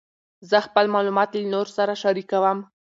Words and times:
زه 0.49 0.57
خپل 0.67 0.85
معلومات 0.95 1.29
له 1.33 1.41
نورو 1.53 1.71
سره 1.77 1.93
شریکوم. 2.03 2.57